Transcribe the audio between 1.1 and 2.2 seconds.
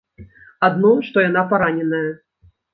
яна параненая.